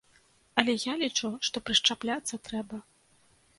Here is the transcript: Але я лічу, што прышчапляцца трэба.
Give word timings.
Але 0.61 0.73
я 0.91 0.95
лічу, 1.01 1.31
што 1.49 1.63
прышчапляцца 1.69 2.43
трэба. 2.51 2.83